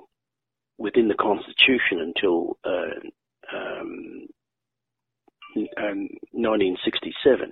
within 0.77 1.07
the 1.07 1.15
constitution 1.15 2.01
until 2.01 2.57
uh, 2.65 2.99
um, 3.55 4.27
1967, 5.55 7.43
um, 7.45 7.51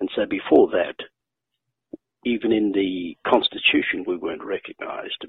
and 0.00 0.10
so 0.14 0.26
before 0.26 0.68
that, 0.72 0.96
even 2.26 2.52
in 2.52 2.70
the 2.72 3.16
constitution, 3.26 4.04
we 4.06 4.16
weren't 4.18 4.44
recognised 4.44 5.24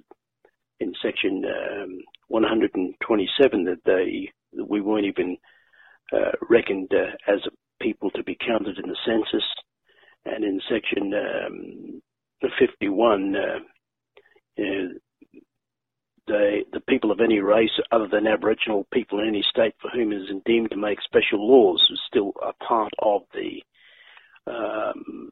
in 0.80 0.94
section 1.02 1.44
um, 1.46 2.00
127 2.28 3.66
that 3.66 3.78
they 3.86 4.32
that 4.54 4.70
we 4.70 4.82
weren't 4.82 5.06
even 5.06 5.38
uh, 6.14 6.32
reckoned 6.50 6.92
uh, 6.94 7.32
as 7.32 7.40
people 7.82 8.10
to 8.12 8.24
be 8.24 8.38
counted 8.46 8.78
in 8.78 8.90
the 8.90 8.98
census, 9.06 9.44
and 10.26 10.44
in 10.44 10.60
section 10.70 11.14
um, 11.14 12.02
51 12.60 13.36
uh, 13.36 13.40
uh, 14.58 14.64
the 16.28 16.62
the 16.74 16.80
people 16.82 17.12
of 17.12 17.20
any 17.20 17.40
race 17.40 17.70
other 17.92 18.08
than 18.08 18.28
Aboriginal 18.28 18.88
people 18.92 19.20
in 19.20 19.28
any 19.28 19.44
state 19.50 19.74
for 19.82 19.90
whom 19.90 20.12
it 20.12 20.18
is 20.18 20.30
deemed 20.46 20.72
to 20.72 20.78
make 20.78 21.00
special 21.02 21.48
laws 21.48 21.86
is 21.92 22.00
still 22.08 22.34
a 22.42 22.54
part 22.64 22.92
of 23.00 23.22
the 23.34 23.62
um, 24.48 25.30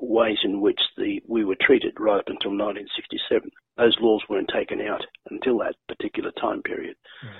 ways 0.00 0.38
in 0.44 0.60
which 0.60 0.80
the 0.96 1.20
we 1.26 1.44
were 1.44 1.56
treated 1.60 1.94
right 1.98 2.18
up 2.18 2.28
until 2.28 2.50
1967. 2.50 3.50
Those 3.76 3.96
laws 4.00 4.22
weren't 4.28 4.50
taken 4.52 4.80
out 4.80 5.04
until 5.30 5.58
that 5.58 5.76
particular 5.88 6.30
time 6.40 6.62
period. 6.62 6.96
Mm. 7.24 7.30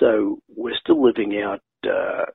So 0.00 0.38
we're 0.56 0.76
still 0.80 1.02
living 1.02 1.40
out 1.42 1.60
uh, 1.84 2.26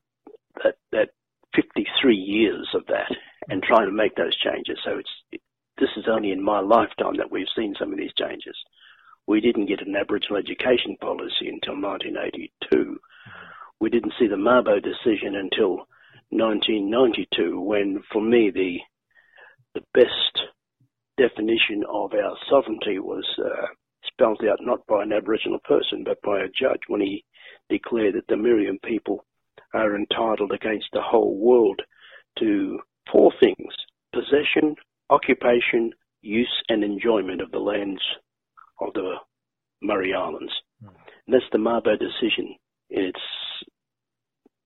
that 0.63 0.75
that 0.91 1.09
53 1.55 2.15
years 2.15 2.67
of 2.73 2.85
that 2.87 3.11
and 3.49 3.63
trying 3.63 3.87
to 3.87 3.91
make 3.91 4.15
those 4.15 4.37
changes. 4.37 4.77
So 4.83 4.97
it's 4.97 5.09
it, 5.31 5.41
this 5.79 5.89
is 5.97 6.05
only 6.09 6.31
in 6.31 6.43
my 6.43 6.59
lifetime 6.59 7.15
that 7.17 7.31
we've 7.31 7.47
seen 7.55 7.73
some 7.79 7.91
of 7.91 7.97
these 7.97 8.13
changes. 8.17 8.55
We 9.27 9.41
didn't 9.41 9.67
get 9.67 9.85
an 9.85 9.95
Aboriginal 9.95 10.37
education 10.37 10.97
policy 10.99 11.47
until 11.47 11.79
1982. 11.79 12.99
We 13.79 13.89
didn't 13.89 14.13
see 14.19 14.27
the 14.27 14.35
Mabo 14.35 14.81
decision 14.81 15.35
until 15.35 15.87
1992, 16.31 17.59
when, 17.61 18.03
for 18.11 18.21
me, 18.21 18.51
the 18.53 18.77
the 19.73 19.83
best 19.93 20.47
definition 21.17 21.83
of 21.89 22.13
our 22.13 22.35
sovereignty 22.49 22.99
was 22.99 23.25
uh, 23.37 23.67
spelled 24.03 24.41
out 24.49 24.59
not 24.61 24.85
by 24.87 25.03
an 25.03 25.13
Aboriginal 25.13 25.59
person, 25.65 26.03
but 26.03 26.21
by 26.21 26.39
a 26.39 26.47
judge 26.47 26.81
when 26.87 27.01
he 27.01 27.23
declared 27.69 28.15
that 28.15 28.27
the 28.27 28.35
Meriam 28.35 28.79
people 28.83 29.25
are 29.73 29.95
entitled 29.95 30.51
against 30.51 30.87
the 30.93 31.01
whole 31.01 31.37
world 31.37 31.81
to 32.39 32.79
four 33.11 33.31
things 33.39 33.73
possession, 34.13 34.75
occupation, 35.09 35.91
use, 36.21 36.63
and 36.67 36.83
enjoyment 36.83 37.41
of 37.41 37.51
the 37.51 37.59
lands 37.59 38.01
of 38.81 38.93
the 38.93 39.15
Murray 39.81 40.13
Islands. 40.13 40.51
Mm. 40.83 40.89
And 41.27 41.33
that's 41.33 41.45
the 41.51 41.59
Mabo 41.59 41.97
decision 41.99 42.55
in 42.89 43.03
its 43.03 43.19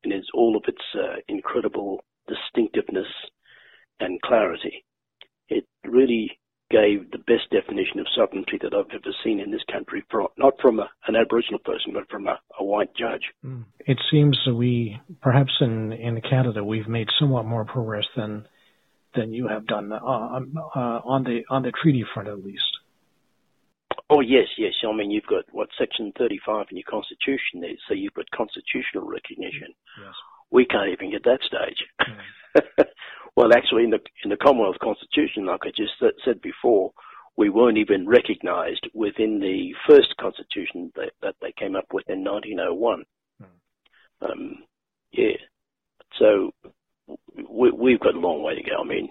in 0.03 0.11
its 0.11 0.27
all 0.33 0.55
of 0.55 0.63
its 0.67 0.81
uh, 0.95 1.17
incredible 1.27 2.03
distinctiveness 2.27 3.07
and 3.99 4.21
clarity. 4.21 4.83
It 5.49 5.65
really 5.83 6.39
gave 6.69 7.11
the 7.11 7.19
best 7.19 7.49
definition 7.51 7.99
of 7.99 8.07
sovereignty 8.15 8.57
that 8.61 8.73
I've 8.73 8.89
ever 8.93 9.13
seen 9.23 9.39
in 9.39 9.51
this 9.51 9.63
country, 9.71 10.03
from, 10.09 10.27
not 10.37 10.53
from 10.59 10.79
a, 10.79 10.89
an 11.07 11.15
Aboriginal 11.15 11.59
person, 11.59 11.93
but 11.93 12.09
from 12.09 12.27
a, 12.27 12.39
a 12.59 12.63
white 12.63 12.95
judge. 12.95 13.21
Mm. 13.45 13.65
It 13.79 13.99
seems 14.09 14.39
that 14.45 14.55
we, 14.55 14.99
perhaps 15.21 15.51
in, 15.61 15.93
in 15.93 16.19
Canada, 16.21 16.63
we've 16.63 16.87
made 16.87 17.09
somewhat 17.19 17.45
more 17.45 17.65
progress 17.65 18.05
than 18.15 18.47
than 19.15 19.31
you 19.31 19.47
have 19.47 19.67
done 19.67 19.91
uh, 19.91 19.99
um, 20.03 20.57
uh, 20.75 20.79
on 21.05 21.23
the 21.23 21.43
on 21.47 21.61
the 21.61 21.71
treaty 21.71 22.03
front, 22.15 22.27
at 22.27 22.43
least. 22.43 22.63
Oh 24.09 24.21
yes, 24.21 24.47
yes. 24.57 24.73
I 24.83 24.91
mean, 24.95 25.11
you've 25.11 25.27
got 25.27 25.45
what 25.51 25.69
Section 25.77 26.11
35 26.17 26.67
in 26.71 26.77
your 26.77 26.83
Constitution 26.89 27.61
there, 27.61 27.77
so 27.87 27.93
you've 27.93 28.13
got 28.15 28.29
constitutional 28.31 29.07
recognition. 29.07 29.69
Yes. 29.99 30.15
We 30.49 30.65
can't 30.65 30.89
even 30.89 31.11
get 31.11 31.23
that 31.25 31.39
stage. 31.45 31.85
Mm. 32.01 32.85
well, 33.35 33.53
actually, 33.53 33.83
in 33.83 33.89
the 33.89 33.99
in 34.23 34.29
the 34.29 34.37
Commonwealth 34.37 34.77
Constitution, 34.81 35.45
like 35.45 35.61
I 35.63 35.69
just 35.69 35.93
said 36.23 36.41
before, 36.41 36.91
we 37.35 37.49
weren't 37.49 37.77
even 37.77 38.07
recognised 38.07 38.87
within 38.93 39.39
the 39.39 39.73
first 39.87 40.15
Constitution 40.19 40.91
that, 40.95 41.11
that 41.21 41.35
they 41.41 41.51
came 41.57 41.75
up 41.75 41.87
with 41.91 42.07
in 42.09 42.23
1901. 42.23 43.03
Mm. 43.41 44.31
Um, 44.31 44.57
yeah. 45.11 45.37
So 46.19 46.51
we, 47.49 47.71
we've 47.71 47.99
got 47.99 48.15
a 48.15 48.19
long 48.19 48.43
way 48.43 48.55
to 48.55 48.61
go. 48.61 48.81
I 48.81 48.85
mean, 48.85 49.09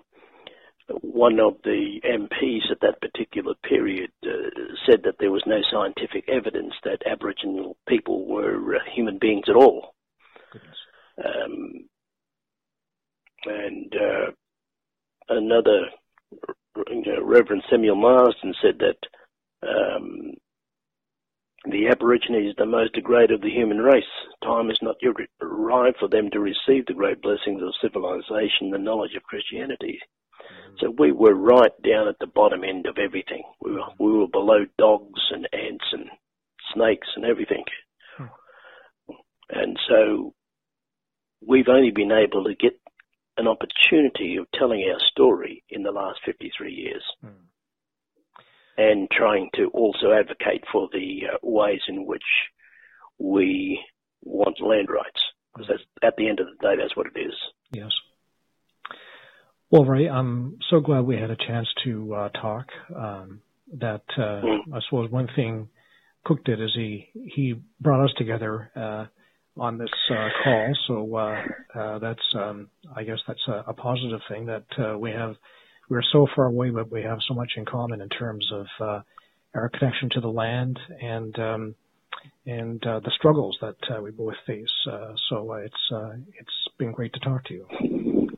one 1.01 1.41
of 1.41 1.55
the 1.65 2.01
MPs 2.05 2.71
at 2.71 2.81
that 2.83 3.01
particular 3.01 3.55
period 3.69 4.11
uh, 4.25 4.51
said 4.87 5.03
that 5.05 5.17
there 5.19 5.33
was 5.33 5.43
no 5.47 5.61
scientific 5.71 6.29
evidence 6.29 6.75
that 6.85 7.03
Aboriginal 7.07 7.77
people 7.89 8.27
were 8.27 8.77
uh, 8.77 8.79
human 8.95 9.19
beings 9.19 9.45
at 9.49 9.57
all. 9.57 9.95
Um, 11.19 11.89
and 13.45 13.93
uh, 13.95 14.31
another, 15.29 15.87
you 16.89 17.03
know, 17.07 17.23
Reverend 17.23 17.63
Samuel 17.71 17.97
Marsden 17.97 18.55
said 18.63 18.81
that 18.81 19.69
um, 19.69 20.33
the 21.65 21.89
Aborigines 21.89 22.51
is 22.51 22.55
the 22.59 22.67
most 22.67 22.95
degraded 22.95 23.37
of 23.37 23.41
the 23.41 23.51
human 23.51 23.79
race. 23.79 24.05
Time 24.43 24.71
is 24.71 24.79
not 24.83 24.97
yet 25.01 25.15
arrived 25.41 25.97
for 26.01 26.09
them 26.09 26.31
to 26.31 26.41
receive 26.41 26.87
the 26.87 26.95
great 26.95 27.23
blessings 27.23 27.63
of 27.63 27.73
civilization, 27.81 28.71
the 28.71 28.79
knowledge 28.79 29.15
of 29.17 29.23
Christianity. 29.23 30.01
So 30.81 30.93
we 30.99 31.13
were 31.13 31.35
right 31.35 31.73
down 31.85 32.09
at 32.09 32.19
the 32.19 32.27
bottom 32.27 32.65
end 32.65 32.87
of 32.87 32.99
everything. 32.99 33.43
We 33.61 33.73
were, 33.73 33.85
we 33.99 34.13
were 34.13 34.27
below 34.27 34.65
dogs 34.79 35.21
and 35.31 35.47
ants 35.53 35.85
and 35.93 36.07
snakes 36.75 37.09
and 37.15 37.25
everything. 37.25 37.65
Hmm. 38.17 38.25
And 39.51 39.79
so 39.89 40.35
we've 41.47 41.69
only 41.69 41.93
been 41.93 42.11
able 42.11 42.45
to 42.45 42.55
get 42.55 42.82
an 43.37 43.47
opportunity 43.49 44.37
of 44.37 44.47
telling 44.53 44.83
our 44.93 45.01
story 45.11 45.63
in 45.71 45.83
the 45.83 45.91
last 45.91 46.21
53 46.25 46.73
years. 46.73 47.03
Hmm. 47.21 47.29
And 48.79 49.09
trying 49.11 49.51
to 49.57 49.67
also 49.75 50.13
advocate 50.13 50.65
for 50.73 50.89
the 50.93 51.23
uh, 51.31 51.37
ways 51.43 51.81
in 51.89 52.07
which 52.07 52.23
we 53.19 53.79
want 54.23 54.63
land 54.63 54.89
rights. 54.89 55.21
Because 55.55 55.83
at 56.03 56.17
the 56.17 56.29
end 56.29 56.41
of 56.41 56.47
the 56.47 56.67
day, 56.67 56.81
that's 56.81 56.97
what 56.97 57.07
it 57.15 57.19
is. 57.19 57.35
Yes. 57.71 57.91
Well, 59.71 59.85
Ray, 59.85 60.09
I'm 60.09 60.59
so 60.71 60.81
glad 60.81 61.01
we 61.03 61.17
had 61.17 61.31
a 61.31 61.37
chance 61.37 61.69
to 61.85 62.15
uh, 62.15 62.29
talk. 62.31 62.67
Um, 62.95 63.43
that 63.79 64.03
uh, 64.19 64.43
I 64.75 64.81
suppose 64.87 65.11
one 65.11 65.29
thing 65.35 65.69
Cook 66.25 66.45
did 66.45 66.61
is 66.61 66.71
he 66.75 67.09
he 67.15 67.55
brought 67.81 68.05
us 68.05 68.13
together 68.17 68.71
uh, 68.77 69.07
on 69.59 69.79
this 69.79 69.91
uh, 70.11 70.29
call. 70.43 70.75
So 70.87 71.17
uh, 71.17 71.43
uh, 71.75 71.99
that's 71.99 72.35
um, 72.35 72.69
I 72.95 73.05
guess 73.05 73.19
that's 73.27 73.47
a, 73.49 73.65
a 73.69 73.73
positive 73.75 74.21
thing 74.29 74.47
that 74.47 74.99
we 74.99 75.11
have. 75.11 75.37
We're 75.89 76.03
so 76.13 76.27
far 76.35 76.47
away, 76.47 76.71
but 76.71 76.91
we 76.91 77.03
have 77.03 77.19
so 77.27 77.35
much 77.35 77.53
in 77.57 77.65
common 77.65 78.01
in 78.01 78.09
terms 78.09 78.49
of 78.53 78.67
our 79.55 79.69
connection 79.69 80.09
to 80.11 80.21
the 80.21 80.29
land 80.29 80.79
and 81.01 81.39
um, 81.39 81.75
and 82.47 82.81
the 82.81 83.13
struggles 83.15 83.59
that 83.61 84.03
we 84.03 84.11
both 84.11 84.35
face. 84.47 84.71
so 84.85 85.53
it's 85.55 85.91
it's 86.39 86.69
been 86.79 86.93
great 86.93 87.13
to 87.13 87.21
talk 87.21 87.45
to 87.45 87.55
you. 87.55 88.29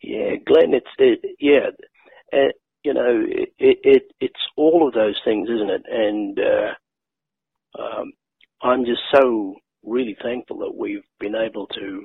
Yeah, 0.00 0.36
Glenn, 0.46 0.74
it's 0.74 0.86
it, 0.98 1.36
yeah, 1.40 1.70
uh, 2.32 2.52
you 2.82 2.94
know, 2.94 3.24
it, 3.26 3.52
it 3.58 4.12
it's 4.20 4.40
all 4.56 4.86
of 4.86 4.94
those 4.94 5.20
things, 5.24 5.48
isn't 5.48 5.70
it? 5.70 5.82
And 5.90 6.38
uh, 6.38 7.82
um, 7.82 8.12
I'm 8.62 8.84
just 8.84 9.02
so 9.14 9.56
really 9.84 10.16
thankful 10.22 10.58
that 10.58 10.74
we've 10.76 11.04
been 11.20 11.34
able 11.34 11.66
to 11.68 12.04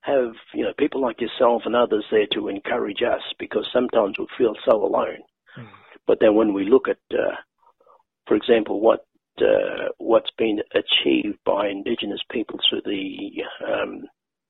have 0.00 0.34
you 0.52 0.64
know 0.64 0.72
people 0.78 1.00
like 1.00 1.20
yourself 1.20 1.62
and 1.64 1.74
others 1.74 2.04
there 2.10 2.26
to 2.32 2.48
encourage 2.48 3.02
us 3.02 3.22
because 3.38 3.66
sometimes 3.72 4.18
we 4.18 4.26
feel 4.36 4.54
so 4.68 4.84
alone. 4.84 5.22
Mm. 5.58 5.66
But 6.06 6.18
then 6.20 6.34
when 6.34 6.52
we 6.52 6.68
look 6.68 6.88
at, 6.88 6.98
uh, 7.10 7.36
for 8.26 8.36
example, 8.36 8.80
what 8.80 9.06
uh, 9.40 9.88
what's 9.98 10.30
been 10.36 10.60
achieved 10.74 11.38
by 11.44 11.68
Indigenous 11.68 12.20
people 12.30 12.58
through 12.68 12.82
the 12.84 13.42
um, 13.66 14.02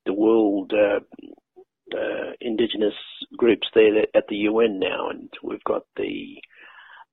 the 0.07 0.12
World 0.12 0.72
uh, 0.72 1.00
uh, 1.96 2.33
indigenous 2.40 2.94
groups 3.37 3.66
there 3.74 4.07
at 4.14 4.24
the 4.29 4.37
UN 4.37 4.79
now, 4.79 5.11
and 5.11 5.29
we've 5.42 5.64
got 5.64 5.83
the 5.96 6.37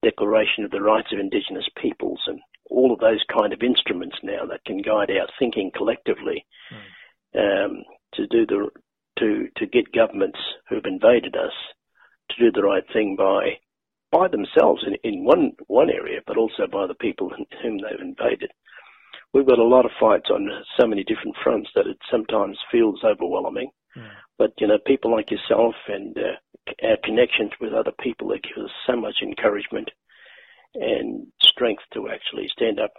Declaration 0.04 0.66
of 0.66 0.72
the 0.72 0.82
Rights 0.82 1.10
of 1.14 1.20
Indigenous 1.20 1.68
Peoples 1.80 2.22
and 2.28 2.40
all 2.72 2.94
of 2.94 3.00
those 3.00 3.24
kind 3.32 3.54
of 3.54 3.62
instruments 3.62 4.16
now 4.24 4.46
that 4.50 4.66
can 4.66 4.82
guide 4.82 5.12
our 5.12 5.28
thinking 5.38 5.72
collectively 5.76 6.46
mm. 7.36 7.66
um, 7.66 7.84
to 8.14 8.26
do 8.28 8.46
the 8.46 8.70
to 9.20 9.48
to 9.58 9.66
get 9.68 9.92
governments 9.94 10.40
who've 10.70 10.86
invaded 10.86 11.36
us 11.36 11.54
to 12.30 12.46
do 12.46 12.52
the 12.52 12.64
right 12.64 12.84
thing 12.94 13.16
by 13.18 13.60
by 14.12 14.28
themselves 14.28 14.84
in, 14.86 14.96
in 15.10 15.24
one 15.24 15.52
one 15.68 15.90
area, 15.90 16.22
but 16.26 16.38
also 16.38 16.68
by 16.72 16.88
the 16.88 16.96
people 16.96 17.30
whom 17.62 17.78
they've 17.78 18.02
invaded. 18.02 18.52
We've 19.34 19.48
got 19.48 19.60
a 19.60 19.64
lot 19.64 19.86
of 19.86 19.92
fights 20.00 20.30
on 20.30 20.50
so 20.78 20.86
many 20.86 21.04
different 21.04 21.38
fronts 21.42 21.70
that 21.76 21.88
it 21.88 21.98
sometimes 22.10 22.58
feels 22.72 23.02
overwhelming. 23.04 23.72
Mm. 23.96 24.10
But 24.38 24.54
you 24.60 24.68
know, 24.68 24.78
people 24.86 25.12
like 25.12 25.32
yourself 25.32 25.76
and 25.88 26.18
uh, 26.18 26.86
our 26.88 26.98
connections 27.04 27.52
with 27.62 27.74
other 27.74 27.94
people 28.04 28.30
that 28.30 28.44
give 28.44 28.64
us 28.64 28.72
so 28.88 28.96
much 28.96 29.16
encouragement 29.22 29.90
and 30.76 31.28
strength 31.42 31.84
to 31.94 32.10
actually 32.10 32.48
stand 32.52 32.80
up 32.80 32.92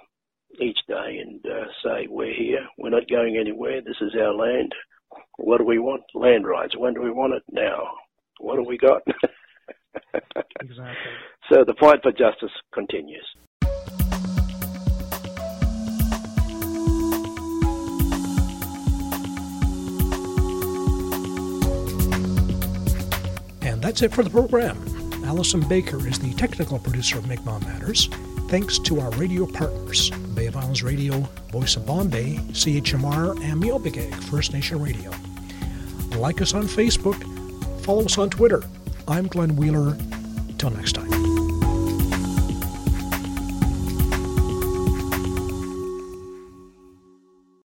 each 0.60 0.78
day 0.88 1.18
and 1.22 1.44
uh, 1.46 1.66
say, 1.82 2.06
"We're 2.08 2.34
here. 2.34 2.66
We're 2.78 2.90
not 2.90 3.08
going 3.08 3.36
anywhere. 3.36 3.80
This 3.80 4.00
is 4.00 4.14
our 4.14 4.34
land. 4.34 4.74
What 5.38 5.58
do 5.58 5.64
we 5.64 5.78
want? 5.78 6.02
Land 6.14 6.46
rights. 6.46 6.76
When 6.76 6.94
do 6.94 7.02
we 7.02 7.10
want 7.10 7.34
it? 7.34 7.42
Now. 7.50 7.88
What 8.38 8.56
do 8.56 8.64
we 8.64 8.76
got?" 8.78 9.02
exactly. 10.60 11.12
So 11.50 11.64
the 11.66 11.74
fight 11.80 12.02
for 12.02 12.12
justice 12.12 12.50
continues. 12.74 13.26
And 23.62 23.82
that's 23.82 24.02
it 24.02 24.12
for 24.12 24.22
the 24.22 24.30
program. 24.30 25.01
Allison 25.32 25.66
Baker 25.66 26.06
is 26.06 26.18
the 26.18 26.34
technical 26.34 26.78
producer 26.78 27.16
of 27.16 27.26
Mi'kmaq 27.26 27.62
Matters. 27.62 28.08
Thanks 28.48 28.78
to 28.80 29.00
our 29.00 29.10
radio 29.12 29.46
partners, 29.46 30.10
Bay 30.34 30.44
of 30.44 30.58
Islands 30.58 30.82
Radio, 30.82 31.20
Voice 31.50 31.74
of 31.74 31.86
Bombay, 31.86 32.34
CHMR, 32.50 33.42
and 33.42 33.62
Miawpukek 33.62 34.12
First 34.24 34.52
Nation 34.52 34.78
Radio. 34.82 35.10
Like 36.18 36.42
us 36.42 36.52
on 36.52 36.64
Facebook, 36.64 37.16
follow 37.82 38.04
us 38.04 38.18
on 38.18 38.28
Twitter. 38.28 38.62
I'm 39.08 39.26
Glenn 39.26 39.56
Wheeler. 39.56 39.96
Till 40.58 40.68
next 40.68 40.92
time. 40.92 41.01